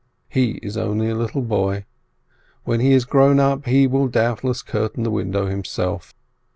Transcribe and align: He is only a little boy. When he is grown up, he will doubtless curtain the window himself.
He 0.29 0.53
is 0.63 0.77
only 0.77 1.09
a 1.09 1.15
little 1.15 1.43
boy. 1.43 1.85
When 2.63 2.79
he 2.79 2.91
is 2.91 3.05
grown 3.05 3.39
up, 3.39 3.67
he 3.67 3.85
will 3.85 4.07
doubtless 4.07 4.63
curtain 4.63 5.03
the 5.03 5.11
window 5.11 5.45
himself. 5.45 6.15